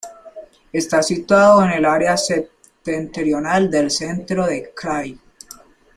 Está 0.73 1.03
situado 1.03 1.63
en 1.63 1.69
el 1.73 1.85
área 1.85 2.17
septentrional 2.17 3.69
del 3.69 3.91
centro 3.91 4.47
del 4.47 4.71
krai. 4.73 5.19